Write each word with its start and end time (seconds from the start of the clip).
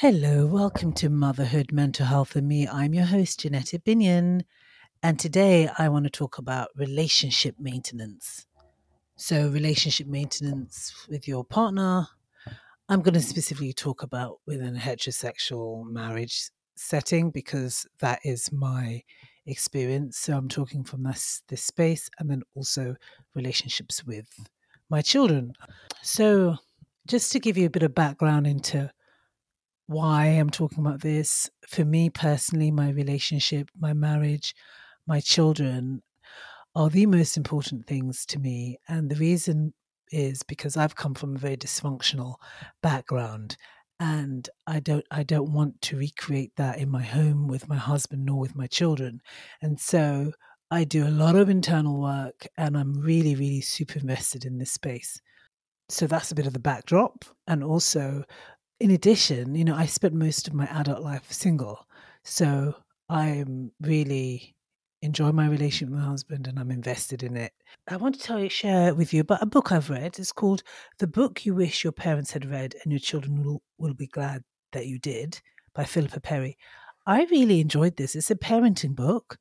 Hello, 0.00 0.46
welcome 0.46 0.92
to 0.92 1.08
Motherhood, 1.08 1.72
Mental 1.72 2.06
Health, 2.06 2.36
and 2.36 2.46
Me. 2.46 2.68
I'm 2.68 2.94
your 2.94 3.06
host, 3.06 3.40
Janetta 3.40 3.80
Binion, 3.80 4.42
and 5.02 5.18
today 5.18 5.68
I 5.76 5.88
want 5.88 6.04
to 6.04 6.10
talk 6.10 6.38
about 6.38 6.68
relationship 6.76 7.56
maintenance. 7.58 8.46
So, 9.16 9.48
relationship 9.48 10.06
maintenance 10.06 10.94
with 11.08 11.26
your 11.26 11.42
partner. 11.42 12.06
I'm 12.88 13.02
going 13.02 13.14
to 13.14 13.20
specifically 13.20 13.72
talk 13.72 14.04
about 14.04 14.38
within 14.46 14.76
a 14.76 14.78
heterosexual 14.78 15.84
marriage 15.90 16.48
setting 16.76 17.32
because 17.32 17.84
that 17.98 18.20
is 18.22 18.52
my 18.52 19.02
experience. 19.46 20.16
So, 20.16 20.36
I'm 20.36 20.48
talking 20.48 20.84
from 20.84 21.02
this 21.02 21.42
this 21.48 21.64
space, 21.64 22.08
and 22.20 22.30
then 22.30 22.42
also 22.54 22.94
relationships 23.34 24.04
with 24.04 24.28
my 24.90 25.02
children. 25.02 25.54
So, 26.02 26.54
just 27.08 27.32
to 27.32 27.40
give 27.40 27.58
you 27.58 27.66
a 27.66 27.70
bit 27.70 27.82
of 27.82 27.96
background 27.96 28.46
into 28.46 28.92
why 29.88 30.26
I'm 30.26 30.50
talking 30.50 30.84
about 30.84 31.00
this. 31.00 31.50
For 31.66 31.84
me 31.84 32.10
personally, 32.10 32.70
my 32.70 32.90
relationship, 32.90 33.70
my 33.76 33.94
marriage, 33.94 34.54
my 35.06 35.20
children 35.20 36.02
are 36.76 36.90
the 36.90 37.06
most 37.06 37.36
important 37.36 37.86
things 37.86 38.24
to 38.26 38.38
me. 38.38 38.78
And 38.86 39.10
the 39.10 39.16
reason 39.16 39.72
is 40.12 40.42
because 40.42 40.76
I've 40.76 40.94
come 40.94 41.14
from 41.14 41.34
a 41.34 41.38
very 41.38 41.56
dysfunctional 41.56 42.36
background 42.82 43.56
and 44.00 44.48
I 44.66 44.78
don't 44.78 45.04
I 45.10 45.22
don't 45.24 45.52
want 45.52 45.80
to 45.82 45.96
recreate 45.96 46.52
that 46.56 46.78
in 46.78 46.88
my 46.90 47.02
home 47.02 47.48
with 47.48 47.68
my 47.68 47.76
husband 47.76 48.24
nor 48.26 48.38
with 48.38 48.54
my 48.54 48.66
children. 48.66 49.20
And 49.60 49.80
so 49.80 50.32
I 50.70 50.84
do 50.84 51.06
a 51.06 51.10
lot 51.10 51.34
of 51.34 51.48
internal 51.48 52.00
work 52.00 52.46
and 52.58 52.76
I'm 52.76 53.00
really, 53.00 53.34
really 53.34 53.62
super 53.62 53.98
invested 53.98 54.44
in 54.44 54.58
this 54.58 54.72
space. 54.72 55.20
So 55.88 56.06
that's 56.06 56.30
a 56.30 56.34
bit 56.34 56.46
of 56.46 56.52
the 56.52 56.58
backdrop. 56.58 57.24
And 57.46 57.64
also 57.64 58.24
in 58.80 58.90
addition, 58.90 59.54
you 59.54 59.64
know, 59.64 59.74
I 59.74 59.86
spent 59.86 60.14
most 60.14 60.46
of 60.46 60.54
my 60.54 60.66
adult 60.66 61.02
life 61.02 61.32
single. 61.32 61.86
So 62.22 62.74
I'm 63.08 63.72
really 63.80 64.54
enjoy 65.02 65.32
my 65.32 65.48
relationship 65.48 65.90
with 65.90 66.00
my 66.00 66.06
husband 66.06 66.46
and 66.46 66.58
I'm 66.58 66.70
invested 66.70 67.22
in 67.22 67.36
it. 67.36 67.52
I 67.88 67.96
want 67.96 68.16
to 68.16 68.20
tell 68.20 68.40
you, 68.40 68.48
share 68.48 68.94
with 68.94 69.12
you 69.12 69.20
about 69.20 69.42
a 69.42 69.46
book 69.46 69.72
I've 69.72 69.90
read. 69.90 70.18
It's 70.18 70.32
called 70.32 70.62
The 70.98 71.06
Book 71.06 71.46
You 71.46 71.54
Wish 71.54 71.84
Your 71.84 71.92
Parents 71.92 72.32
Had 72.32 72.46
Read 72.46 72.74
and 72.82 72.92
Your 72.92 72.98
Children 72.98 73.42
Will, 73.42 73.62
will 73.78 73.94
Be 73.94 74.06
Glad 74.06 74.42
That 74.72 74.86
You 74.86 74.98
Did 74.98 75.40
by 75.74 75.84
Philippa 75.84 76.20
Perry. 76.20 76.56
I 77.06 77.24
really 77.30 77.60
enjoyed 77.60 77.96
this. 77.96 78.14
It's 78.14 78.30
a 78.30 78.34
parenting 78.34 78.94
book. 78.94 79.38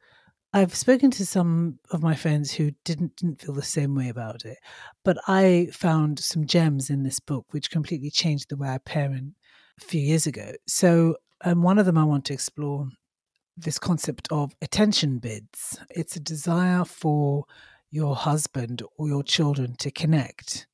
I've 0.53 0.76
spoken 0.76 1.12
to 1.12 1.26
some 1.26 1.80
of 1.92 2.02
my 2.02 2.16
friends 2.16 2.53
who 2.53 2.72
didn't 2.86 3.17
didn't 3.17 3.42
feel 3.42 3.53
the 3.53 3.62
same 3.62 3.95
way 3.95 4.09
about 4.09 4.45
it, 4.45 4.58
but 5.03 5.17
I 5.28 5.70
found 5.73 6.20
some 6.20 6.48
gems 6.48 6.90
in 6.90 7.03
this 7.03 7.20
book 7.20 7.45
which 7.52 7.70
completely 7.70 8.09
changed 8.09 8.50
the 8.50 8.58
way 8.58 8.70
I 8.70 8.78
parent 8.80 9.34
a 9.80 9.86
few 9.86 10.02
years 10.02 10.25
ago. 10.25 10.53
So, 10.66 11.18
um, 11.42 11.64
one 11.64 11.78
of 11.78 11.86
them 11.86 11.98
I 11.98 12.06
want 12.06 12.25
to 12.25 12.34
explore 12.34 12.88
this 13.58 13.78
concept 13.78 14.28
of 14.31 14.53
attention 14.62 15.20
bids. 15.20 15.80
It's 15.90 16.16
a 16.16 16.22
desire 16.22 16.86
for 16.86 17.45
your 17.92 18.16
husband 18.16 18.81
or 18.98 19.08
your 19.09 19.23
children 19.23 19.75
to 19.80 19.92
connect, 19.92 20.68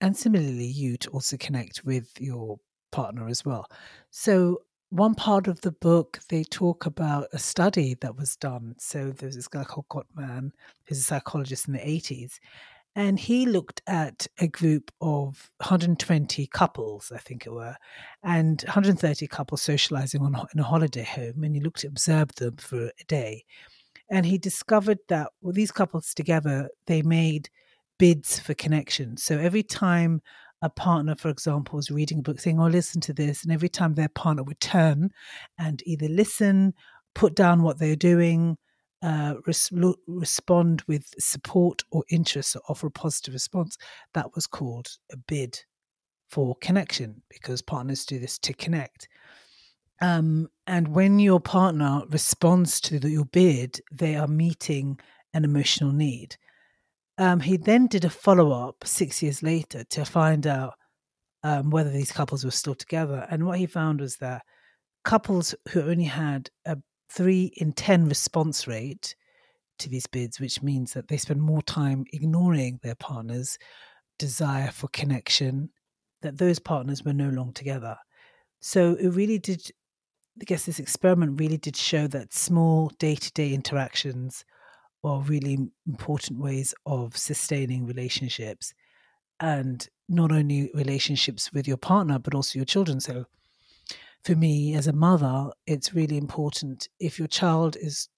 and 0.00 0.16
similarly, 0.16 0.66
you 0.66 0.98
to 0.98 1.10
also 1.10 1.36
connect 1.38 1.82
with 1.84 2.10
your 2.20 2.58
partner 2.92 3.26
as 3.26 3.44
well. 3.44 3.70
So, 4.10 4.62
one 4.90 5.14
part 5.14 5.48
of 5.48 5.60
the 5.60 5.72
book, 5.72 6.20
they 6.28 6.44
talk 6.44 6.86
about 6.86 7.28
a 7.32 7.38
study 7.38 7.94
that 8.00 8.16
was 8.16 8.36
done. 8.36 8.74
So 8.78 9.10
there's 9.10 9.36
this 9.36 9.48
guy 9.48 9.64
called 9.64 9.88
Gottman, 9.88 10.52
who's 10.86 10.98
a 10.98 11.02
psychologist 11.02 11.68
in 11.68 11.74
the 11.74 11.80
80s, 11.80 12.38
and 12.96 13.18
he 13.18 13.46
looked 13.46 13.82
at 13.86 14.26
a 14.40 14.48
group 14.48 14.90
of 15.00 15.50
120 15.58 16.46
couples, 16.48 17.12
I 17.14 17.18
think 17.18 17.46
it 17.46 17.52
were, 17.52 17.76
and 18.22 18.62
130 18.62 19.26
couples 19.28 19.62
socializing 19.62 20.22
on 20.22 20.34
in 20.54 20.60
a 20.60 20.64
holiday 20.64 21.04
home, 21.04 21.44
and 21.44 21.54
he 21.54 21.60
looked 21.60 21.84
at 21.84 21.90
observed 21.90 22.38
them 22.38 22.56
for 22.56 22.86
a 22.86 23.04
day, 23.06 23.44
and 24.10 24.24
he 24.26 24.38
discovered 24.38 24.98
that 25.08 25.30
well, 25.42 25.52
these 25.52 25.70
couples 25.70 26.14
together 26.14 26.70
they 26.86 27.02
made 27.02 27.50
bids 27.98 28.38
for 28.38 28.54
connection. 28.54 29.16
So 29.16 29.38
every 29.38 29.62
time 29.62 30.22
a 30.62 30.68
partner, 30.68 31.14
for 31.14 31.28
example, 31.28 31.76
was 31.76 31.90
reading 31.90 32.18
a 32.18 32.22
book 32.22 32.40
saying, 32.40 32.58
Oh, 32.60 32.66
listen 32.66 33.00
to 33.02 33.12
this. 33.12 33.42
And 33.42 33.52
every 33.52 33.68
time 33.68 33.94
their 33.94 34.08
partner 34.08 34.42
would 34.42 34.60
turn 34.60 35.10
and 35.58 35.82
either 35.86 36.08
listen, 36.08 36.74
put 37.14 37.34
down 37.34 37.62
what 37.62 37.78
they're 37.78 37.96
doing, 37.96 38.56
uh, 39.02 39.34
res- 39.46 39.72
respond 40.06 40.82
with 40.88 41.06
support 41.18 41.82
or 41.90 42.04
interest 42.10 42.56
or 42.56 42.62
offer 42.68 42.88
a 42.88 42.90
positive 42.90 43.34
response, 43.34 43.76
that 44.14 44.34
was 44.34 44.46
called 44.46 44.88
a 45.12 45.16
bid 45.16 45.60
for 46.28 46.56
connection 46.60 47.22
because 47.28 47.62
partners 47.62 48.04
do 48.04 48.18
this 48.18 48.38
to 48.38 48.52
connect. 48.52 49.08
Um, 50.00 50.48
and 50.66 50.88
when 50.88 51.18
your 51.18 51.40
partner 51.40 52.02
responds 52.10 52.80
to 52.82 52.98
the, 52.98 53.10
your 53.10 53.24
bid, 53.24 53.80
they 53.92 54.16
are 54.16 54.28
meeting 54.28 54.98
an 55.34 55.44
emotional 55.44 55.92
need. 55.92 56.36
Um, 57.18 57.40
he 57.40 57.56
then 57.56 57.88
did 57.88 58.04
a 58.04 58.10
follow 58.10 58.52
up 58.52 58.86
six 58.86 59.22
years 59.22 59.42
later 59.42 59.82
to 59.90 60.04
find 60.04 60.46
out 60.46 60.74
um, 61.42 61.70
whether 61.70 61.90
these 61.90 62.12
couples 62.12 62.44
were 62.44 62.52
still 62.52 62.76
together. 62.76 63.26
And 63.28 63.44
what 63.44 63.58
he 63.58 63.66
found 63.66 64.00
was 64.00 64.16
that 64.16 64.42
couples 65.04 65.54
who 65.70 65.82
only 65.82 66.04
had 66.04 66.48
a 66.64 66.78
three 67.10 67.52
in 67.56 67.72
10 67.72 68.08
response 68.08 68.68
rate 68.68 69.16
to 69.80 69.88
these 69.88 70.06
bids, 70.06 70.40
which 70.40 70.62
means 70.62 70.92
that 70.92 71.08
they 71.08 71.16
spend 71.16 71.42
more 71.42 71.62
time 71.62 72.04
ignoring 72.12 72.78
their 72.82 72.94
partner's 72.94 73.58
desire 74.18 74.70
for 74.70 74.88
connection, 74.88 75.70
that 76.22 76.38
those 76.38 76.58
partners 76.58 77.04
were 77.04 77.12
no 77.12 77.28
longer 77.30 77.52
together. 77.52 77.96
So 78.60 78.96
it 79.00 79.08
really 79.08 79.38
did, 79.38 79.70
I 80.40 80.44
guess 80.44 80.66
this 80.66 80.80
experiment 80.80 81.40
really 81.40 81.58
did 81.58 81.76
show 81.76 82.06
that 82.08 82.34
small 82.34 82.92
day 82.98 83.14
to 83.14 83.32
day 83.32 83.54
interactions 83.54 84.44
are 85.04 85.20
really 85.22 85.58
important 85.86 86.38
ways 86.40 86.74
of 86.86 87.16
sustaining 87.16 87.86
relationships 87.86 88.74
and 89.40 89.88
not 90.08 90.32
only 90.32 90.70
relationships 90.74 91.52
with 91.52 91.68
your 91.68 91.76
partner 91.76 92.18
but 92.18 92.34
also 92.34 92.58
your 92.58 92.66
children. 92.66 93.00
So 93.00 93.26
for 94.24 94.34
me 94.34 94.74
as 94.74 94.86
a 94.86 94.92
mother 94.92 95.50
it's 95.66 95.94
really 95.94 96.16
important 96.16 96.88
if 96.98 97.18
your 97.18 97.28
child 97.28 97.76
is 97.80 98.08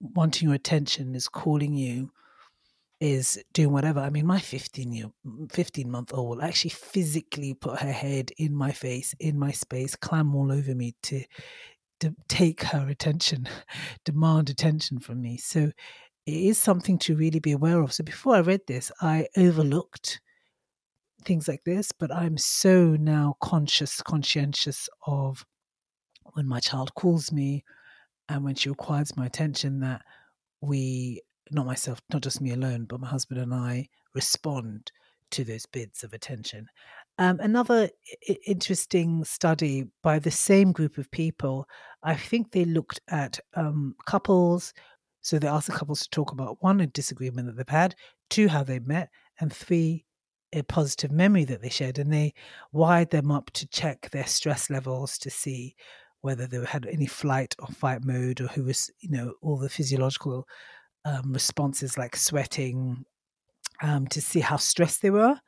wanting 0.00 0.48
your 0.48 0.54
attention 0.54 1.14
is 1.14 1.28
calling 1.28 1.74
you 1.74 2.10
is 3.00 3.42
doing 3.52 3.72
whatever 3.72 4.00
i 4.00 4.10
mean 4.10 4.26
my 4.26 4.38
15 4.38 4.92
year 4.92 5.06
15 5.52 5.90
month 5.90 6.12
old 6.14 6.38
will 6.38 6.44
actually 6.44 6.70
physically 6.70 7.54
put 7.54 7.80
her 7.80 7.92
head 7.92 8.30
in 8.38 8.54
my 8.54 8.72
face 8.72 9.14
in 9.20 9.38
my 9.38 9.50
space 9.50 9.94
climb 9.96 10.34
all 10.34 10.52
over 10.52 10.74
me 10.74 10.94
to 11.02 11.22
to 12.00 12.14
take 12.28 12.62
her 12.64 12.88
attention, 12.88 13.48
demand 14.04 14.50
attention 14.50 14.98
from 14.98 15.20
me. 15.20 15.36
So 15.36 15.70
it 16.26 16.34
is 16.34 16.58
something 16.58 16.98
to 17.00 17.16
really 17.16 17.40
be 17.40 17.52
aware 17.52 17.80
of. 17.80 17.92
So 17.92 18.04
before 18.04 18.34
I 18.36 18.40
read 18.40 18.60
this, 18.66 18.92
I 19.00 19.28
overlooked 19.36 20.20
things 21.24 21.48
like 21.48 21.64
this, 21.64 21.92
but 21.92 22.12
I'm 22.14 22.36
so 22.36 22.96
now 22.96 23.36
conscious, 23.40 24.02
conscientious 24.02 24.88
of 25.06 25.44
when 26.34 26.46
my 26.46 26.60
child 26.60 26.94
calls 26.94 27.32
me 27.32 27.64
and 28.28 28.44
when 28.44 28.54
she 28.54 28.68
requires 28.68 29.16
my 29.16 29.26
attention 29.26 29.80
that 29.80 30.02
we, 30.60 31.22
not 31.50 31.66
myself, 31.66 32.00
not 32.12 32.22
just 32.22 32.40
me 32.40 32.52
alone, 32.52 32.84
but 32.84 33.00
my 33.00 33.08
husband 33.08 33.40
and 33.40 33.54
I 33.54 33.88
respond 34.14 34.92
to 35.30 35.44
those 35.44 35.66
bids 35.66 36.04
of 36.04 36.12
attention. 36.12 36.66
Um, 37.18 37.40
another 37.40 37.90
I- 38.28 38.38
interesting 38.46 39.24
study 39.24 39.84
by 40.02 40.18
the 40.18 40.30
same 40.30 40.72
group 40.72 40.98
of 40.98 41.10
people, 41.10 41.66
I 42.02 42.14
think 42.14 42.52
they 42.52 42.64
looked 42.64 43.00
at 43.08 43.40
um, 43.54 43.96
couples. 44.06 44.72
So 45.20 45.38
they 45.38 45.48
asked 45.48 45.66
the 45.66 45.72
couples 45.72 46.02
to 46.02 46.10
talk 46.10 46.30
about 46.30 46.58
one, 46.60 46.80
a 46.80 46.86
disagreement 46.86 47.48
that 47.48 47.56
they've 47.56 47.68
had, 47.68 47.96
two, 48.30 48.48
how 48.48 48.62
they 48.62 48.78
met, 48.78 49.10
and 49.40 49.52
three, 49.52 50.04
a 50.52 50.62
positive 50.62 51.10
memory 51.10 51.44
that 51.44 51.60
they 51.60 51.68
shared. 51.68 51.98
And 51.98 52.12
they 52.12 52.34
wired 52.72 53.10
them 53.10 53.30
up 53.30 53.50
to 53.52 53.66
check 53.66 54.10
their 54.10 54.26
stress 54.26 54.70
levels 54.70 55.18
to 55.18 55.30
see 55.30 55.74
whether 56.20 56.46
they 56.46 56.64
had 56.64 56.86
any 56.86 57.06
flight 57.06 57.54
or 57.58 57.66
fight 57.66 58.04
mode 58.04 58.40
or 58.40 58.46
who 58.46 58.64
was, 58.64 58.90
you 59.00 59.10
know, 59.10 59.34
all 59.42 59.56
the 59.58 59.68
physiological 59.68 60.46
um, 61.04 61.32
responses 61.32 61.98
like 61.98 62.16
sweating 62.16 63.04
um, 63.82 64.06
to 64.08 64.20
see 64.20 64.40
how 64.40 64.56
stressed 64.56 65.02
they 65.02 65.10
were. 65.10 65.38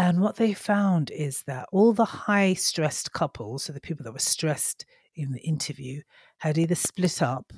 And 0.00 0.22
what 0.22 0.36
they 0.36 0.54
found 0.54 1.10
is 1.10 1.42
that 1.42 1.68
all 1.72 1.92
the 1.92 2.06
high 2.06 2.54
stressed 2.54 3.12
couples, 3.12 3.64
so 3.64 3.74
the 3.74 3.82
people 3.82 4.02
that 4.04 4.14
were 4.14 4.18
stressed 4.18 4.86
in 5.14 5.30
the 5.32 5.42
interview, 5.42 6.00
had 6.38 6.56
either 6.56 6.74
split 6.74 7.20
up 7.20 7.52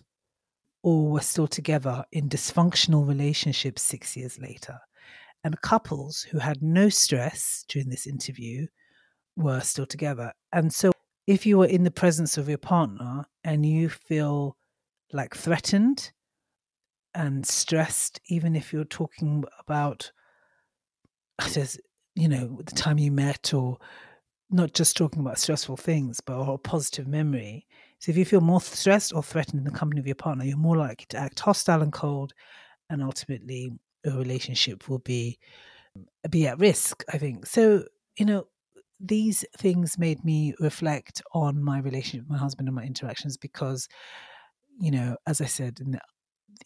or 0.82 1.12
were 1.12 1.20
still 1.20 1.46
together 1.46 2.04
in 2.10 2.28
dysfunctional 2.28 3.06
relationships 3.06 3.80
six 3.80 4.16
years 4.16 4.40
later. 4.40 4.76
And 5.44 5.60
couples 5.60 6.22
who 6.22 6.38
had 6.40 6.64
no 6.64 6.88
stress 6.88 7.64
during 7.68 7.90
this 7.90 8.08
interview 8.08 8.66
were 9.36 9.60
still 9.60 9.86
together. 9.86 10.32
And 10.52 10.74
so, 10.74 10.90
if 11.28 11.46
you 11.46 11.58
were 11.58 11.66
in 11.66 11.84
the 11.84 11.92
presence 11.92 12.36
of 12.38 12.48
your 12.48 12.58
partner 12.58 13.24
and 13.44 13.64
you 13.64 13.88
feel 13.88 14.56
like 15.12 15.36
threatened 15.36 16.10
and 17.14 17.46
stressed, 17.46 18.20
even 18.26 18.56
if 18.56 18.72
you're 18.72 18.82
talking 18.82 19.44
about, 19.60 20.10
you 22.14 22.28
know, 22.28 22.60
the 22.64 22.72
time 22.72 22.98
you 22.98 23.10
met 23.10 23.54
or 23.54 23.78
not 24.50 24.74
just 24.74 24.96
talking 24.96 25.20
about 25.20 25.38
stressful 25.38 25.76
things, 25.78 26.20
but 26.20 26.36
or 26.36 26.54
a 26.54 26.58
positive 26.58 27.06
memory. 27.06 27.66
So 27.98 28.10
if 28.10 28.16
you 28.16 28.24
feel 28.24 28.40
more 28.40 28.60
stressed 28.60 29.14
or 29.14 29.22
threatened 29.22 29.58
in 29.58 29.64
the 29.64 29.78
company 29.78 30.00
of 30.00 30.06
your 30.06 30.16
partner, 30.16 30.44
you're 30.44 30.56
more 30.56 30.76
likely 30.76 31.06
to 31.10 31.16
act 31.18 31.40
hostile 31.40 31.82
and 31.82 31.92
cold, 31.92 32.34
and 32.90 33.02
ultimately 33.02 33.72
a 34.04 34.10
relationship 34.10 34.88
will 34.88 34.98
be 34.98 35.38
um, 35.96 36.06
be 36.30 36.46
at 36.46 36.58
risk. 36.58 37.04
I 37.12 37.18
think 37.18 37.46
so. 37.46 37.84
You 38.18 38.26
know, 38.26 38.48
these 39.00 39.44
things 39.58 39.98
made 39.98 40.24
me 40.24 40.54
reflect 40.60 41.22
on 41.32 41.62
my 41.62 41.80
relationship 41.80 42.22
with 42.22 42.30
my 42.30 42.38
husband 42.38 42.68
and 42.68 42.74
my 42.74 42.84
interactions 42.84 43.36
because, 43.36 43.88
you 44.78 44.90
know, 44.90 45.16
as 45.26 45.40
I 45.40 45.46
said 45.46 45.80
in 45.80 45.92
the 45.92 46.00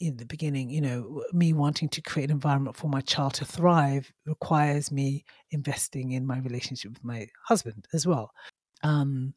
in 0.00 0.16
the 0.16 0.26
beginning, 0.26 0.70
you 0.70 0.80
know, 0.80 1.24
me 1.32 1.52
wanting 1.52 1.88
to 1.90 2.02
create 2.02 2.30
an 2.30 2.36
environment 2.36 2.76
for 2.76 2.88
my 2.88 3.00
child 3.00 3.34
to 3.34 3.44
thrive 3.44 4.12
requires 4.26 4.90
me 4.90 5.24
investing 5.50 6.12
in 6.12 6.26
my 6.26 6.38
relationship 6.38 6.92
with 6.92 7.04
my 7.04 7.26
husband 7.46 7.86
as 7.92 8.06
well. 8.06 8.30
Um, 8.82 9.34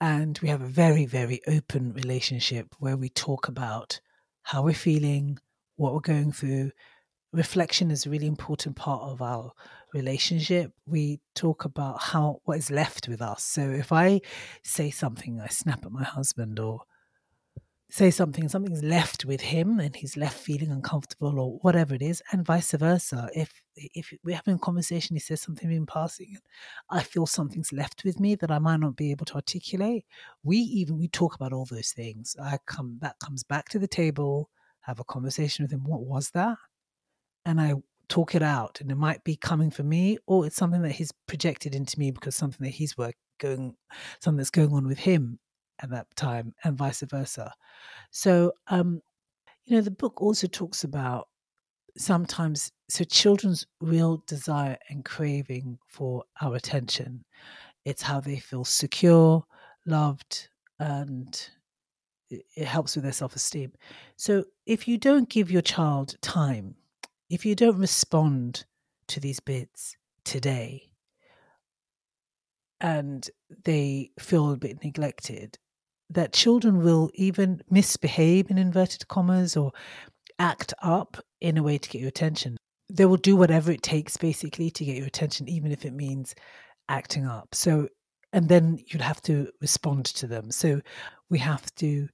and 0.00 0.38
we 0.42 0.48
have 0.48 0.62
a 0.62 0.66
very, 0.66 1.06
very 1.06 1.40
open 1.46 1.92
relationship 1.92 2.74
where 2.78 2.96
we 2.96 3.10
talk 3.10 3.48
about 3.48 4.00
how 4.42 4.62
we're 4.62 4.74
feeling, 4.74 5.38
what 5.76 5.92
we're 5.92 6.00
going 6.00 6.32
through. 6.32 6.70
Reflection 7.32 7.90
is 7.90 8.06
a 8.06 8.10
really 8.10 8.26
important 8.26 8.76
part 8.76 9.02
of 9.02 9.20
our 9.20 9.52
relationship. 9.92 10.72
We 10.86 11.20
talk 11.34 11.64
about 11.64 12.00
how 12.00 12.40
what 12.44 12.58
is 12.58 12.70
left 12.70 13.08
with 13.08 13.20
us. 13.20 13.44
So 13.44 13.62
if 13.62 13.92
I 13.92 14.20
say 14.64 14.90
something, 14.90 15.40
I 15.40 15.48
snap 15.48 15.84
at 15.84 15.92
my 15.92 16.04
husband 16.04 16.58
or 16.58 16.80
say 17.90 18.10
something, 18.10 18.48
something's 18.48 18.82
left 18.82 19.24
with 19.24 19.40
him 19.40 19.80
and 19.80 19.94
he's 19.96 20.16
left 20.16 20.38
feeling 20.38 20.70
uncomfortable 20.70 21.38
or 21.38 21.58
whatever 21.58 21.94
it 21.94 22.02
is, 22.02 22.22
and 22.32 22.44
vice 22.44 22.72
versa. 22.72 23.28
If 23.34 23.62
if 23.76 24.12
we're 24.22 24.36
having 24.36 24.54
a 24.54 24.58
conversation, 24.58 25.16
he 25.16 25.20
says 25.20 25.40
something 25.40 25.70
in 25.70 25.86
passing, 25.86 26.28
and 26.30 27.00
I 27.00 27.02
feel 27.02 27.26
something's 27.26 27.72
left 27.72 28.04
with 28.04 28.20
me 28.20 28.34
that 28.36 28.50
I 28.50 28.58
might 28.58 28.80
not 28.80 28.96
be 28.96 29.10
able 29.10 29.26
to 29.26 29.34
articulate. 29.34 30.04
We 30.42 30.58
even 30.58 30.98
we 30.98 31.08
talk 31.08 31.34
about 31.34 31.52
all 31.52 31.66
those 31.66 31.90
things. 31.92 32.36
I 32.40 32.58
come 32.66 32.98
that 33.00 33.18
comes 33.18 33.42
back 33.42 33.68
to 33.70 33.78
the 33.78 33.88
table, 33.88 34.50
have 34.82 35.00
a 35.00 35.04
conversation 35.04 35.64
with 35.64 35.72
him. 35.72 35.84
What 35.84 36.02
was 36.02 36.30
that? 36.30 36.58
And 37.44 37.60
I 37.60 37.74
talk 38.08 38.34
it 38.34 38.42
out, 38.42 38.80
and 38.80 38.90
it 38.90 38.96
might 38.96 39.24
be 39.24 39.36
coming 39.36 39.70
for 39.70 39.82
me, 39.82 40.18
or 40.26 40.46
it's 40.46 40.56
something 40.56 40.82
that 40.82 40.92
he's 40.92 41.12
projected 41.26 41.74
into 41.74 41.98
me 41.98 42.10
because 42.10 42.36
something 42.36 42.64
that 42.64 42.74
he's 42.74 42.96
work 42.96 43.14
going, 43.38 43.76
something 44.20 44.38
that's 44.38 44.50
going 44.50 44.72
on 44.72 44.86
with 44.86 44.98
him 44.98 45.38
at 45.82 45.90
that 45.90 46.06
time, 46.16 46.54
and 46.64 46.76
vice 46.76 47.02
versa. 47.02 47.52
So, 48.10 48.52
um, 48.68 49.00
you 49.64 49.76
know, 49.76 49.82
the 49.82 49.90
book 49.90 50.20
also 50.20 50.46
talks 50.46 50.84
about 50.84 51.28
sometimes 51.96 52.72
so 52.88 53.04
children's 53.04 53.66
real 53.80 54.22
desire 54.26 54.76
and 54.88 55.04
craving 55.04 55.78
for 55.86 56.24
our 56.40 56.56
attention. 56.56 57.24
It's 57.84 58.02
how 58.02 58.20
they 58.20 58.38
feel 58.38 58.64
secure, 58.64 59.44
loved, 59.86 60.48
and 60.78 61.48
it 62.30 62.66
helps 62.66 62.94
with 62.94 63.04
their 63.04 63.12
self 63.12 63.34
esteem. 63.36 63.72
So, 64.16 64.44
if 64.66 64.86
you 64.86 64.98
don't 64.98 65.28
give 65.28 65.50
your 65.50 65.62
child 65.62 66.16
time, 66.20 66.74
if 67.28 67.44
you 67.44 67.54
don't 67.54 67.78
respond 67.78 68.64
to 69.08 69.20
these 69.20 69.40
bids 69.40 69.96
today, 70.24 70.90
and 72.80 73.28
they 73.64 74.10
feel 74.18 74.52
a 74.52 74.56
bit 74.56 74.82
neglected, 74.82 75.58
that 76.10 76.32
children 76.32 76.82
will 76.82 77.10
even 77.14 77.62
misbehave 77.70 78.50
in 78.50 78.58
inverted 78.58 79.08
commas 79.08 79.56
or 79.56 79.72
act 80.38 80.74
up 80.82 81.16
in 81.40 81.56
a 81.56 81.62
way 81.62 81.78
to 81.78 81.88
get 81.88 82.00
your 82.00 82.08
attention. 82.08 82.56
They 82.92 83.06
will 83.06 83.16
do 83.16 83.36
whatever 83.36 83.70
it 83.70 83.82
takes 83.82 84.16
basically 84.16 84.70
to 84.72 84.84
get 84.84 84.96
your 84.96 85.06
attention, 85.06 85.48
even 85.48 85.70
if 85.70 85.84
it 85.84 85.92
means 85.92 86.34
acting 86.88 87.26
up. 87.26 87.54
So, 87.54 87.88
and 88.32 88.48
then 88.48 88.78
you'd 88.88 89.02
have 89.02 89.22
to 89.22 89.48
respond 89.60 90.06
to 90.06 90.26
them. 90.26 90.50
So, 90.50 90.80
we 91.28 91.38
have 91.38 91.72
to 91.76 92.08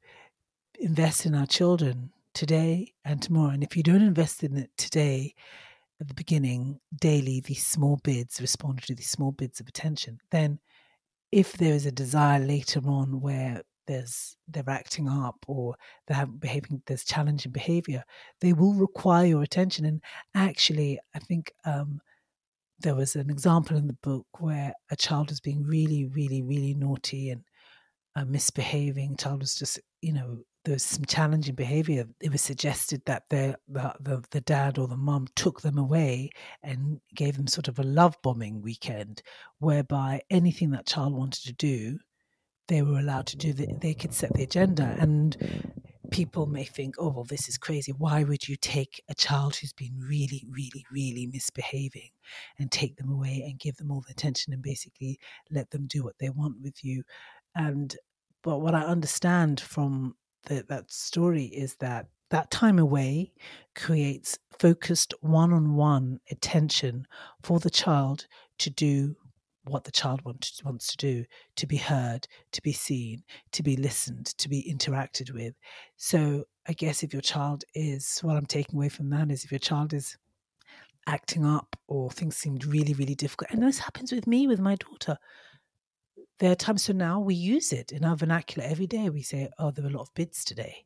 invest 0.79 1.25
in 1.25 1.35
our 1.35 1.47
children 1.47 2.11
today 2.35 2.93
and 3.05 3.23
tomorrow. 3.23 3.53
And 3.53 3.63
if 3.63 3.77
you 3.77 3.83
don't 3.83 4.03
invest 4.03 4.45
in 4.45 4.59
it 4.59 4.71
today, 4.77 5.35
at 6.01 6.09
the 6.09 6.15
beginning, 6.15 6.79
daily, 7.01 7.41
these 7.41 7.67
small 7.67 7.99
bids, 8.05 8.41
respond 8.41 8.83
to 8.83 8.95
these 8.95 9.09
small 9.09 9.33
bids 9.33 9.61
of 9.61 9.69
attention, 9.69 10.21
then 10.31 10.59
if 11.33 11.55
there 11.55 11.73
is 11.73 11.87
a 11.87 11.93
desire 11.93 12.39
later 12.39 12.81
on 12.87 13.21
where 13.21 13.63
there's 13.87 14.37
they're 14.49 14.65
acting 14.69 15.09
up 15.09 15.37
or 15.47 15.75
they're 16.07 16.27
behaving 16.27 16.83
there's 16.87 17.05
challenging 17.05 17.53
behavior 17.53 18.05
they 18.41 18.53
will 18.53 18.75
require 18.75 19.27
your 19.27 19.43
attention. 19.43 19.85
And 19.85 20.03
actually 20.35 20.99
i 21.15 21.19
think 21.19 21.53
um, 21.65 22.01
there 22.81 22.95
was 22.95 23.17
an 23.17 23.31
example 23.31 23.77
in 23.77 23.87
the 23.87 23.99
book 24.03 24.27
where 24.39 24.73
a 24.91 24.97
child 24.97 25.31
was 25.31 25.41
being 25.41 25.63
really 25.65 26.07
really 26.07 26.43
really 26.43 26.75
naughty 26.75 27.31
and 27.31 27.43
uh, 28.17 28.25
misbehaving. 28.25 29.17
Child 29.17 29.41
was 29.41 29.55
just 29.55 29.79
you 30.01 30.13
know 30.13 30.39
there 30.65 30.73
was 30.73 30.83
some 30.83 31.05
challenging 31.05 31.55
behavior. 31.55 32.07
It 32.21 32.33
was 32.33 32.43
suggested 32.43 33.03
that 33.07 33.25
the, 33.31 33.57
the 33.69 34.25
the 34.31 34.41
dad 34.41 34.79
or 34.79 34.89
the 34.89 34.97
mum 34.97 35.29
took 35.37 35.61
them 35.61 35.79
away 35.79 36.31
and 36.63 37.01
gave 37.15 37.37
them 37.37 37.47
sort 37.47 37.69
of 37.69 37.79
a 37.79 37.85
love 37.85 38.17
bombing 38.23 38.63
weekend 38.63 39.23
whereby 39.61 40.23
anything 40.31 40.71
that 40.71 40.87
child 40.87 41.15
wanted 41.15 41.45
to 41.45 41.53
do 41.53 41.99
they 42.69 42.83
were 42.83 42.99
allowed 42.99 43.27
to 43.27 43.37
do 43.37 43.53
that 43.55 43.81
they 43.81 43.95
could 43.95 44.13
set 44.13 44.33
the 44.35 44.43
agenda. 44.43 44.97
And 44.99 45.37
people 46.11 46.47
may 46.47 46.65
think 46.65 46.95
oh 46.99 47.09
well 47.09 47.25
this 47.25 47.49
is 47.49 47.59
crazy. 47.59 47.93
Why 47.93 48.25
would 48.25 48.49
you 48.49 48.57
take 48.57 49.03
a 49.09 49.15
child 49.15 49.57
who's 49.57 49.73
been 49.73 49.99
really 49.99 50.45
really 50.51 50.85
really 50.93 51.27
misbehaving 51.27 52.11
and 52.59 52.71
take 52.71 52.97
them 52.97 53.11
away 53.11 53.43
and 53.47 53.59
give 53.59 53.77
them 53.77 53.91
all 53.91 54.03
the 54.03 54.13
attention 54.13 54.53
and 54.53 54.63
basically 54.63 55.19
let 55.51 55.71
them 55.71 55.87
do 55.87 56.05
what 56.05 56.19
they 56.19 56.31
want 56.31 56.57
with 56.63 56.85
you? 56.85 57.03
And 57.55 57.97
but 58.43 58.61
what 58.61 58.75
i 58.75 58.83
understand 58.83 59.61
from 59.61 60.15
the, 60.47 60.65
that 60.69 60.91
story 60.91 61.45
is 61.47 61.75
that 61.77 62.07
that 62.31 62.51
time 62.51 62.79
away 62.79 63.33
creates 63.75 64.39
focused 64.59 65.13
one-on-one 65.21 66.19
attention 66.31 67.07
for 67.43 67.61
the 67.61 67.71
child 67.71 68.27
to 68.59 68.71
do 68.71 69.17
what 69.69 69.85
the 69.85 69.91
child 69.91 70.23
wants 70.25 70.63
wants 70.65 70.89
to 70.89 70.97
do 70.97 71.25
to 71.57 71.67
be 71.67 71.77
heard 71.77 72.27
to 72.53 72.63
be 72.63 72.73
seen 72.73 73.23
to 73.53 73.63
be 73.63 73.77
listened 73.77 74.27
to 74.39 74.49
be 74.49 74.63
interacted 74.73 75.33
with. 75.33 75.55
So 75.97 76.45
i 76.69 76.73
guess 76.73 77.03
if 77.03 77.13
your 77.13 77.23
child 77.23 77.65
is 77.75 78.19
what 78.23 78.37
i'm 78.37 78.47
taking 78.47 78.77
away 78.77 78.89
from 78.89 79.09
that 79.11 79.31
is 79.31 79.45
if 79.45 79.53
your 79.53 79.61
child 79.61 79.93
is 79.93 80.17
acting 81.07 81.45
up 81.45 81.77
or 81.87 82.11
things 82.11 82.37
seemed 82.37 82.65
really 82.65 82.95
really 82.95 83.15
difficult 83.15 83.51
and 83.51 83.63
this 83.63 83.79
happens 83.79 84.13
with 84.13 84.27
me 84.27 84.47
with 84.47 84.61
my 84.61 84.77
daughter. 84.77 85.19
There 86.39 86.53
are 86.53 86.57
times 86.57 86.85
so 86.85 86.93
now 86.93 87.19
we 87.21 87.35
use 87.35 87.73
it 87.73 87.93
in 87.93 88.05
our 88.05 88.17
vernacular 88.17 88.69
every 88.69 88.87
day. 88.87 89.09
We 89.09 89.23
say 89.23 89.49
oh 89.59 89.71
there 89.71 89.85
were 89.85 89.91
a 89.91 89.95
lot 89.95 90.03
of 90.03 90.15
bids 90.15 90.45
today. 90.45 90.85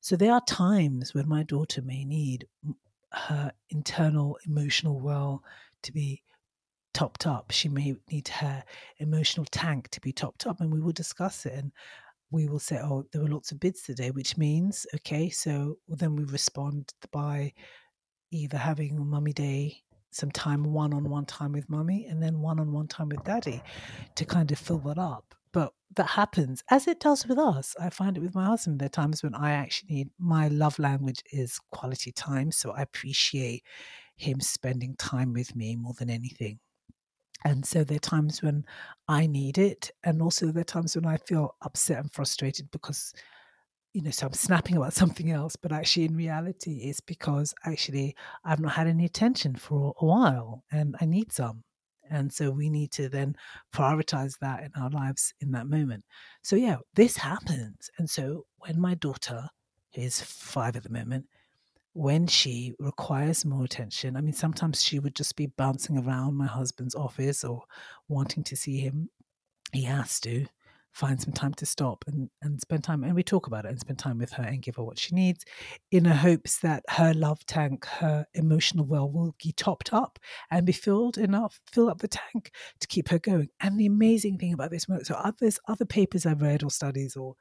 So 0.00 0.16
there 0.16 0.32
are 0.32 0.42
times 0.46 1.14
when 1.14 1.28
my 1.28 1.42
daughter 1.42 1.82
may 1.82 2.04
need 2.04 2.46
her 3.12 3.52
internal 3.70 4.38
emotional 4.46 5.00
well 5.00 5.42
to 5.82 5.92
be 5.92 6.22
topped 6.92 7.26
up. 7.26 7.50
She 7.50 7.68
may 7.68 7.96
need 8.10 8.28
her 8.28 8.64
emotional 8.98 9.46
tank 9.50 9.88
to 9.90 10.00
be 10.00 10.12
topped 10.12 10.46
up, 10.46 10.60
and 10.60 10.72
we 10.72 10.80
will 10.80 10.92
discuss 10.92 11.46
it. 11.46 11.54
And 11.54 11.72
we 12.30 12.48
will 12.48 12.58
say, 12.58 12.78
"Oh, 12.78 13.04
there 13.12 13.22
were 13.22 13.28
lots 13.28 13.52
of 13.52 13.60
bids 13.60 13.82
today," 13.82 14.10
which 14.10 14.36
means, 14.36 14.86
okay, 14.94 15.30
so 15.30 15.78
then 15.88 16.14
we 16.16 16.24
respond 16.24 16.92
by 17.10 17.52
either 18.30 18.58
having 18.58 19.04
mummy 19.08 19.32
day, 19.32 19.82
some 20.12 20.30
time 20.30 20.64
one-on-one 20.64 21.26
time 21.26 21.52
with 21.52 21.68
mummy, 21.68 22.06
and 22.06 22.22
then 22.22 22.40
one-on-one 22.40 22.88
time 22.88 23.08
with 23.08 23.24
daddy, 23.24 23.62
to 24.14 24.24
kind 24.24 24.50
of 24.52 24.58
fill 24.58 24.78
that 24.78 24.98
up. 24.98 25.34
But 25.52 25.72
that 25.96 26.10
happens 26.10 26.62
as 26.70 26.86
it 26.86 27.00
does 27.00 27.26
with 27.26 27.38
us. 27.38 27.74
I 27.80 27.90
find 27.90 28.16
it 28.16 28.20
with 28.20 28.34
my 28.36 28.46
husband. 28.46 28.78
There 28.78 28.86
are 28.86 28.88
times 28.88 29.24
when 29.24 29.34
I 29.34 29.50
actually 29.50 29.94
need 29.94 30.10
my 30.18 30.46
love 30.46 30.78
language 30.78 31.24
is 31.32 31.58
quality 31.72 32.12
time, 32.12 32.52
so 32.52 32.70
I 32.70 32.82
appreciate 32.82 33.64
him 34.16 34.40
spending 34.40 34.94
time 34.96 35.32
with 35.32 35.56
me 35.56 35.74
more 35.74 35.94
than 35.94 36.10
anything. 36.10 36.60
And 37.44 37.64
so 37.64 37.84
there 37.84 37.96
are 37.96 38.00
times 38.00 38.42
when 38.42 38.64
I 39.08 39.26
need 39.26 39.58
it. 39.58 39.90
And 40.04 40.20
also 40.22 40.46
there 40.46 40.62
are 40.62 40.64
times 40.64 40.94
when 40.94 41.06
I 41.06 41.16
feel 41.16 41.56
upset 41.62 41.98
and 41.98 42.12
frustrated 42.12 42.70
because, 42.70 43.12
you 43.92 44.02
know, 44.02 44.10
so 44.10 44.26
I'm 44.26 44.32
snapping 44.32 44.76
about 44.76 44.92
something 45.02 45.30
else, 45.30 45.56
but 45.56 45.72
actually 45.72 46.04
in 46.06 46.16
reality 46.16 46.80
it's 46.84 47.00
because 47.00 47.54
actually 47.64 48.14
I've 48.44 48.60
not 48.60 48.72
had 48.72 48.86
any 48.86 49.04
attention 49.04 49.56
for 49.56 49.94
a 50.00 50.04
while 50.04 50.64
and 50.70 50.96
I 51.00 51.06
need 51.06 51.32
some. 51.32 51.64
And 52.12 52.32
so 52.32 52.50
we 52.50 52.68
need 52.68 52.90
to 52.92 53.08
then 53.08 53.36
prioritize 53.72 54.36
that 54.40 54.64
in 54.64 54.72
our 54.82 54.90
lives 54.90 55.32
in 55.40 55.52
that 55.52 55.68
moment. 55.68 56.04
So 56.42 56.56
yeah, 56.56 56.78
this 56.94 57.16
happens. 57.16 57.88
And 57.98 58.10
so 58.10 58.46
when 58.58 58.80
my 58.80 58.94
daughter, 58.94 59.48
is 59.94 60.20
five 60.20 60.76
at 60.76 60.82
the 60.82 60.90
moment, 60.90 61.26
when 61.92 62.26
she 62.26 62.74
requires 62.78 63.44
more 63.44 63.64
attention, 63.64 64.16
I 64.16 64.20
mean, 64.20 64.32
sometimes 64.32 64.82
she 64.82 64.98
would 64.98 65.14
just 65.16 65.36
be 65.36 65.46
bouncing 65.46 65.98
around 65.98 66.34
my 66.36 66.46
husband's 66.46 66.94
office 66.94 67.42
or 67.44 67.64
wanting 68.08 68.44
to 68.44 68.56
see 68.56 68.78
him. 68.78 69.10
He 69.72 69.82
has 69.82 70.20
to. 70.20 70.46
find 70.92 71.20
some 71.20 71.32
time 71.32 71.54
to 71.54 71.64
stop 71.66 72.04
and, 72.08 72.28
and 72.42 72.60
spend 72.60 72.82
time 72.82 73.04
and 73.04 73.14
we 73.14 73.22
talk 73.22 73.46
about 73.46 73.64
it 73.64 73.68
and 73.68 73.78
spend 73.80 73.98
time 73.98 74.18
with 74.18 74.32
her 74.32 74.42
and 74.42 74.62
give 74.62 74.74
her 74.76 74.82
what 74.82 74.98
she 74.98 75.14
needs 75.14 75.44
in 75.92 76.02
the 76.04 76.14
hopes 76.14 76.58
that 76.58 76.82
her 76.88 77.14
love 77.14 77.44
tank 77.46 77.84
her 77.84 78.26
emotional 78.34 78.84
well 78.84 79.08
will 79.08 79.34
be 79.42 79.52
topped 79.52 79.92
up 79.92 80.18
and 80.50 80.66
be 80.66 80.72
filled 80.72 81.16
enough 81.16 81.60
fill 81.70 81.88
up 81.88 82.00
the 82.00 82.08
tank 82.08 82.50
to 82.80 82.88
keep 82.88 83.08
her 83.08 83.18
going 83.18 83.48
and 83.60 83.78
the 83.78 83.86
amazing 83.86 84.36
thing 84.36 84.52
about 84.52 84.70
this 84.70 84.88
work 84.88 85.06
so 85.06 85.14
others 85.14 85.60
other 85.68 85.84
papers 85.84 86.26
i've 86.26 86.42
read 86.42 86.62
or 86.64 86.70
studies 86.70 87.16
or 87.16 87.36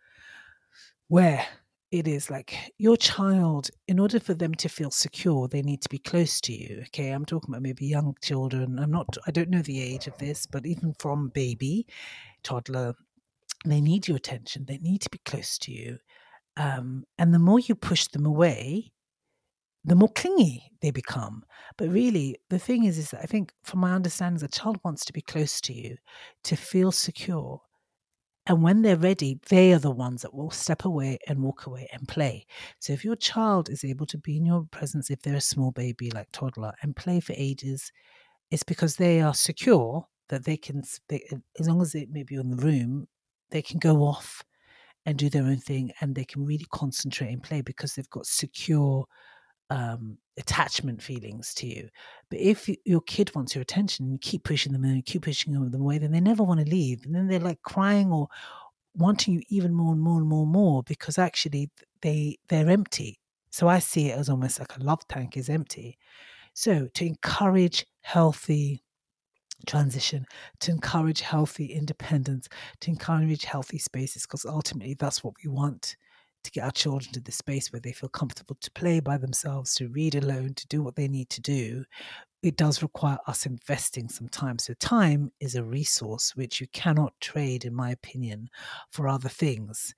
where 1.07 1.45
it 1.91 2.07
is 2.07 2.29
like 2.29 2.55
your 2.77 2.95
child 2.95 3.69
in 3.87 3.99
order 3.99 4.19
for 4.19 4.33
them 4.33 4.53
to 4.53 4.69
feel 4.69 4.91
secure 4.91 5.47
they 5.47 5.61
need 5.61 5.81
to 5.81 5.89
be 5.89 5.97
close 5.99 6.39
to 6.41 6.53
you 6.53 6.81
okay? 6.87 7.09
I'm 7.09 7.25
talking 7.25 7.49
about 7.49 7.61
maybe 7.63 7.85
young 7.85 8.15
children. 8.21 8.79
I'm 8.79 8.91
not 8.91 9.17
i 9.27 9.31
don't 9.31 9.49
know 9.49 9.61
the 9.61 9.81
age 9.81 10.07
of 10.07 10.17
this 10.17 10.45
but 10.45 10.65
even 10.65 10.93
from 10.99 11.29
baby 11.29 11.87
toddler 12.43 12.95
they 13.65 13.81
need 13.81 14.07
your 14.07 14.15
attention. 14.17 14.65
They 14.65 14.77
need 14.77 15.01
to 15.01 15.09
be 15.09 15.19
close 15.25 15.57
to 15.59 15.71
you. 15.73 15.97
Um, 16.55 17.03
and 17.17 17.33
the 17.33 17.39
more 17.39 17.59
you 17.59 17.75
push 17.75 18.07
them 18.07 18.25
away 18.25 18.91
the 19.85 19.95
more 19.95 20.09
clingy 20.09 20.71
they 20.81 20.91
become. 20.91 21.43
But 21.77 21.89
really 21.89 22.35
the 22.49 22.59
thing 22.59 22.83
is 22.83 22.97
is 22.97 23.11
that 23.11 23.21
i 23.21 23.25
think 23.25 23.53
from 23.63 23.79
my 23.79 23.93
understanding 23.93 24.39
the 24.39 24.47
child 24.47 24.77
wants 24.83 25.05
to 25.05 25.13
be 25.13 25.21
close 25.21 25.61
to 25.61 25.73
you 25.73 25.95
to 26.43 26.55
feel 26.55 26.91
secure 26.91 27.61
and 28.49 28.63
when 28.63 28.81
they're 28.81 28.97
ready, 28.97 29.39
they 29.49 29.73
are 29.73 29.79
the 29.79 29.91
ones 29.91 30.23
that 30.23 30.33
will 30.33 30.49
step 30.49 30.83
away 30.83 31.19
and 31.27 31.43
walk 31.43 31.67
away 31.67 31.87
and 31.93 32.07
play. 32.07 32.47
So 32.79 32.93
if 32.93 33.05
your 33.05 33.15
child 33.15 33.69
is 33.69 33.85
able 33.85 34.07
to 34.07 34.17
be 34.17 34.37
in 34.37 34.45
your 34.45 34.65
presence, 34.71 35.11
if 35.11 35.21
they're 35.21 35.35
a 35.35 35.41
small 35.41 35.71
baby 35.71 36.09
like 36.09 36.29
toddler, 36.31 36.73
and 36.81 36.95
play 36.95 37.19
for 37.19 37.33
ages, 37.37 37.91
it's 38.51 38.63
because 38.63 38.95
they 38.95 39.21
are 39.21 39.35
secure 39.35 40.07
that 40.29 40.45
they 40.45 40.57
can, 40.57 40.81
they, 41.09 41.23
as 41.59 41.67
long 41.67 41.81
as 41.81 41.93
it 41.93 42.09
may 42.11 42.23
be 42.23 42.35
in 42.35 42.49
the 42.49 42.63
room, 42.63 43.07
they 43.51 43.61
can 43.61 43.79
go 43.79 43.97
off 44.03 44.43
and 45.05 45.17
do 45.17 45.29
their 45.29 45.43
own 45.43 45.59
thing 45.59 45.91
and 46.01 46.15
they 46.15 46.25
can 46.25 46.45
really 46.45 46.67
concentrate 46.71 47.31
and 47.31 47.43
play 47.43 47.61
because 47.61 47.95
they've 47.95 48.09
got 48.09 48.25
secure 48.25 49.05
um, 49.69 50.17
attachment 50.37 51.01
feelings 51.01 51.53
to 51.55 51.67
you. 51.67 51.89
But 52.29 52.39
if 52.39 52.67
you, 52.67 52.75
your 52.85 53.01
kid 53.01 53.33
wants 53.35 53.55
your 53.55 53.61
attention, 53.61 54.11
you 54.11 54.17
keep 54.17 54.43
pushing 54.43 54.71
them 54.71 54.83
and 54.83 55.05
keep 55.05 55.23
pushing 55.23 55.53
them 55.53 55.73
away, 55.73 55.97
then 55.97 56.11
they 56.11 56.19
never 56.19 56.43
want 56.43 56.59
to 56.59 56.65
leave. 56.69 57.05
And 57.05 57.13
then 57.13 57.27
they're 57.27 57.39
like 57.39 57.61
crying 57.61 58.11
or 58.11 58.27
wanting 58.95 59.35
you 59.35 59.41
even 59.49 59.73
more 59.73 59.93
and 59.93 60.01
more 60.01 60.17
and 60.19 60.27
more 60.27 60.43
and 60.43 60.51
more 60.51 60.83
because 60.83 61.17
actually 61.17 61.69
they 62.01 62.37
they're 62.47 62.69
empty. 62.69 63.19
So 63.51 63.67
I 63.67 63.79
see 63.79 64.09
it 64.09 64.17
as 64.17 64.29
almost 64.29 64.59
like 64.59 64.75
a 64.75 64.83
love 64.83 65.07
tank 65.07 65.37
is 65.37 65.49
empty. 65.49 65.97
So 66.53 66.87
to 66.93 67.05
encourage 67.05 67.85
healthy 68.01 68.83
transition, 69.65 70.25
to 70.61 70.71
encourage 70.71 71.21
healthy 71.21 71.65
independence, 71.67 72.47
to 72.81 72.91
encourage 72.91 73.45
healthy 73.45 73.77
spaces, 73.77 74.23
because 74.23 74.45
ultimately 74.45 74.95
that's 74.95 75.23
what 75.23 75.33
we 75.43 75.49
want 75.49 75.95
to 76.43 76.51
get 76.51 76.63
our 76.63 76.71
children 76.71 77.11
to 77.13 77.19
the 77.19 77.31
space 77.31 77.71
where 77.71 77.79
they 77.79 77.91
feel 77.91 78.09
comfortable 78.09 78.57
to 78.61 78.71
play 78.71 78.99
by 78.99 79.17
themselves, 79.17 79.75
to 79.75 79.89
read 79.89 80.15
alone, 80.15 80.53
to 80.55 80.67
do 80.67 80.81
what 80.81 80.95
they 80.95 81.07
need 81.07 81.29
to 81.29 81.41
do, 81.41 81.83
it 82.41 82.55
does 82.55 82.81
require 82.81 83.17
us 83.27 83.45
investing 83.45 84.07
some 84.07 84.29
time. 84.29 84.57
So, 84.59 84.73
time 84.75 85.31
is 85.39 85.55
a 85.55 85.63
resource 85.63 86.35
which 86.35 86.61
you 86.61 86.67
cannot 86.73 87.13
trade, 87.19 87.65
in 87.65 87.75
my 87.75 87.91
opinion, 87.91 88.49
for 88.91 89.07
other 89.07 89.29
things. 89.29 89.93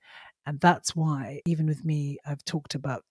And 0.46 0.58
that's 0.60 0.96
why, 0.96 1.40
even 1.46 1.66
with 1.66 1.84
me, 1.84 2.18
I've 2.26 2.44
talked 2.44 2.74
about 2.74 3.04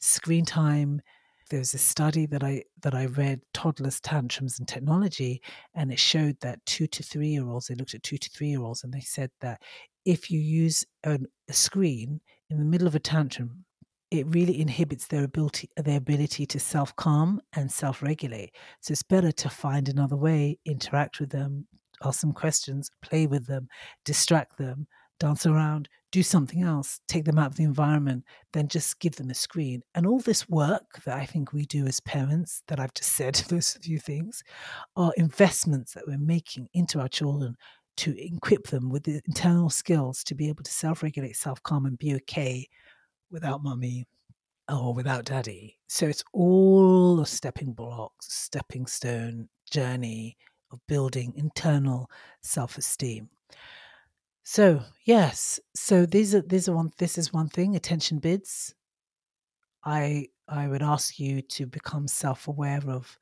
screen 0.00 0.44
time. 0.44 1.02
There's 1.50 1.74
a 1.74 1.78
study 1.78 2.26
that 2.26 2.42
I 2.42 2.64
that 2.82 2.94
I 2.94 3.06
read, 3.06 3.40
toddlers, 3.52 4.00
tantrums, 4.00 4.58
and 4.58 4.68
technology, 4.68 5.42
and 5.74 5.92
it 5.92 5.98
showed 5.98 6.38
that 6.40 6.64
two 6.66 6.86
to 6.88 7.02
three 7.02 7.28
year 7.28 7.46
olds. 7.46 7.66
They 7.66 7.74
looked 7.74 7.94
at 7.94 8.02
two 8.02 8.18
to 8.18 8.30
three 8.30 8.48
year 8.48 8.62
olds, 8.62 8.84
and 8.84 8.92
they 8.92 9.00
said 9.00 9.30
that 9.40 9.62
if 10.04 10.30
you 10.30 10.40
use 10.40 10.84
a, 11.04 11.18
a 11.48 11.52
screen 11.52 12.20
in 12.50 12.58
the 12.58 12.64
middle 12.64 12.86
of 12.86 12.94
a 12.94 13.00
tantrum, 13.00 13.64
it 14.10 14.26
really 14.28 14.60
inhibits 14.60 15.06
their 15.06 15.24
ability 15.24 15.68
their 15.76 15.98
ability 15.98 16.46
to 16.46 16.58
self 16.58 16.94
calm 16.96 17.40
and 17.54 17.70
self 17.70 18.02
regulate. 18.02 18.54
So 18.80 18.92
it's 18.92 19.02
better 19.02 19.32
to 19.32 19.50
find 19.50 19.88
another 19.88 20.16
way, 20.16 20.58
interact 20.64 21.20
with 21.20 21.30
them, 21.30 21.66
ask 22.02 22.20
them 22.20 22.32
questions, 22.32 22.90
play 23.02 23.26
with 23.26 23.46
them, 23.46 23.68
distract 24.04 24.56
them, 24.56 24.86
dance 25.20 25.46
around, 25.46 25.88
do 26.10 26.22
something 26.22 26.62
else, 26.62 27.00
take 27.08 27.24
them 27.24 27.38
out 27.38 27.48
of 27.48 27.56
the 27.56 27.64
environment, 27.64 28.24
then 28.52 28.68
just 28.68 28.98
give 28.98 29.16
them 29.16 29.30
a 29.30 29.34
screen. 29.34 29.82
And 29.94 30.06
all 30.06 30.20
this 30.20 30.48
work 30.48 30.84
that 31.04 31.16
I 31.16 31.26
think 31.26 31.52
we 31.52 31.66
do 31.66 31.86
as 31.86 32.00
parents, 32.00 32.62
that 32.68 32.80
I've 32.80 32.94
just 32.94 33.12
said, 33.12 33.34
those 33.48 33.76
few 33.82 33.98
things, 33.98 34.42
are 34.96 35.12
investments 35.16 35.92
that 35.92 36.06
we're 36.06 36.18
making 36.18 36.68
into 36.72 37.00
our 37.00 37.08
children 37.08 37.56
to 37.98 38.16
equip 38.24 38.68
them 38.68 38.90
with 38.90 39.04
the 39.04 39.20
internal 39.26 39.70
skills 39.70 40.24
to 40.24 40.34
be 40.34 40.48
able 40.48 40.62
to 40.62 40.70
self 40.70 41.02
regulate, 41.02 41.36
self 41.36 41.62
calm, 41.62 41.86
and 41.86 41.98
be 41.98 42.14
okay 42.14 42.68
without 43.30 43.62
mummy 43.62 44.06
or 44.70 44.94
without 44.94 45.24
daddy. 45.24 45.78
So 45.88 46.06
it's 46.06 46.24
all 46.32 47.20
a 47.20 47.26
stepping 47.26 47.72
blocks, 47.72 48.32
stepping 48.32 48.86
stone 48.86 49.48
journey 49.70 50.36
of 50.70 50.80
building 50.86 51.32
internal 51.36 52.10
self 52.42 52.78
esteem. 52.78 53.28
So 54.44 54.82
yes, 55.04 55.60
so 55.74 56.06
these 56.06 56.34
are 56.34 56.42
these 56.42 56.68
are 56.68 56.74
one 56.76 56.92
this 56.98 57.18
is 57.18 57.32
one 57.32 57.48
thing, 57.48 57.76
attention 57.76 58.18
bids. 58.18 58.74
I 59.84 60.28
I 60.48 60.68
would 60.68 60.82
ask 60.82 61.18
you 61.18 61.42
to 61.42 61.66
become 61.66 62.08
self 62.08 62.48
aware 62.48 62.80
of 62.88 63.18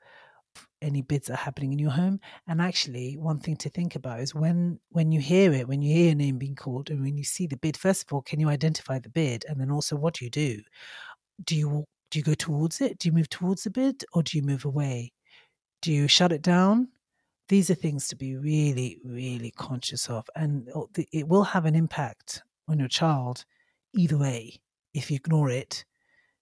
any 0.83 1.03
bids 1.03 1.27
that 1.29 1.35
are 1.35 1.37
happening 1.45 1.73
in 1.73 1.79
your 1.79 1.91
home. 1.91 2.21
And 2.47 2.61
actually, 2.61 3.17
one 3.17 3.41
thing 3.41 3.57
to 3.59 3.71
think 3.71 3.97
about 3.97 4.21
is 4.21 4.35
when 4.35 4.81
when 4.91 5.13
you 5.13 5.21
hear 5.21 5.53
it, 5.53 5.69
when 5.69 5.83
you 5.83 5.95
hear 5.95 6.07
your 6.07 6.15
name 6.15 6.39
being 6.39 6.57
called, 6.57 6.91
and 6.91 7.03
when 7.03 7.17
you 7.17 7.25
see 7.25 7.47
the 7.47 7.57
bid. 7.57 7.77
First 7.77 8.05
of 8.05 8.13
all, 8.13 8.23
can 8.23 8.41
you 8.41 8.49
identify 8.49 8.99
the 8.99 9.09
bid, 9.09 9.45
and 9.49 9.61
then 9.61 9.71
also 9.71 9.97
what 9.97 10.15
do 10.15 10.25
you 10.25 10.31
do? 10.31 10.61
Do 11.45 11.57
you 11.57 11.85
do 12.11 12.19
you 12.19 12.25
go 12.25 12.35
towards 12.35 12.81
it? 12.81 12.99
Do 12.99 13.09
you 13.09 13.13
move 13.13 13.29
towards 13.29 13.65
the 13.65 13.71
bid, 13.71 14.05
or 14.13 14.23
do 14.23 14.37
you 14.37 14.43
move 14.43 14.65
away? 14.65 15.13
Do 15.83 15.93
you 15.93 16.09
shut 16.09 16.33
it 16.33 16.43
down? 16.43 16.89
These 17.49 17.71
are 17.71 17.75
things 17.75 18.09
to 18.09 18.17
be 18.17 18.37
really, 18.37 18.99
really 19.05 19.53
conscious 19.53 20.09
of, 20.09 20.29
and 20.35 20.69
it 21.13 21.29
will 21.29 21.45
have 21.45 21.65
an 21.65 21.77
impact 21.77 22.43
on 22.69 22.79
your 22.79 22.89
child 22.89 23.45
either 23.95 24.19
way. 24.19 24.61
If 24.95 25.11
you 25.11 25.17
ignore 25.17 25.51
it, 25.51 25.85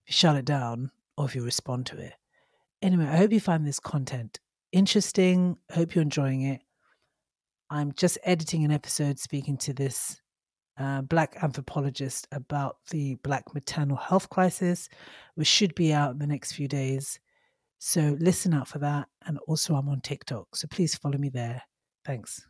if 0.06 0.10
you 0.10 0.12
shut 0.14 0.36
it 0.36 0.44
down, 0.44 0.90
or 1.16 1.26
if 1.26 1.34
you 1.34 1.44
respond 1.44 1.86
to 1.86 1.98
it. 1.98 2.14
Anyway, 2.84 3.06
I 3.06 3.16
hope 3.16 3.32
you 3.32 3.40
find 3.40 3.66
this 3.66 3.80
content 3.80 4.40
interesting. 4.70 5.56
Hope 5.72 5.94
you're 5.94 6.02
enjoying 6.02 6.42
it. 6.42 6.60
I'm 7.70 7.92
just 7.92 8.18
editing 8.24 8.62
an 8.62 8.70
episode 8.70 9.18
speaking 9.18 9.56
to 9.58 9.72
this 9.72 10.20
uh, 10.78 11.00
black 11.00 11.42
anthropologist 11.42 12.28
about 12.30 12.76
the 12.90 13.14
black 13.22 13.54
maternal 13.54 13.96
health 13.96 14.28
crisis, 14.28 14.90
which 15.34 15.48
should 15.48 15.74
be 15.74 15.94
out 15.94 16.10
in 16.10 16.18
the 16.18 16.26
next 16.26 16.52
few 16.52 16.68
days. 16.68 17.18
So 17.78 18.18
listen 18.20 18.52
out 18.52 18.68
for 18.68 18.80
that. 18.80 19.08
And 19.24 19.38
also, 19.48 19.76
I'm 19.76 19.88
on 19.88 20.02
TikTok. 20.02 20.54
So 20.54 20.68
please 20.68 20.94
follow 20.94 21.16
me 21.16 21.30
there. 21.30 21.62
Thanks. 22.04 22.46